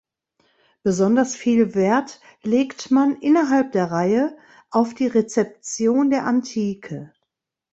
Besonders 0.81 1.35
viel 1.35 1.75
Wert 1.75 2.21
legt 2.41 2.89
man 2.89 3.17
innerhalb 3.17 3.71
der 3.73 3.91
Reihe 3.91 4.35
auf 4.71 4.95
die 4.95 5.05
Rezeption 5.05 6.09
der 6.09 6.25
Antike. 6.25 7.13